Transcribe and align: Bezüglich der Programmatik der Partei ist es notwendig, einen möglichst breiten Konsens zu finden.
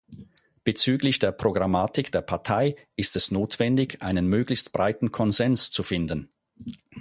Bezüglich 0.63 1.19
der 1.19 1.31
Programmatik 1.31 2.11
der 2.11 2.21
Partei 2.23 2.75
ist 2.95 3.15
es 3.15 3.29
notwendig, 3.29 4.01
einen 4.01 4.25
möglichst 4.25 4.71
breiten 4.73 5.11
Konsens 5.11 5.69
zu 5.69 5.83
finden. 5.83 6.31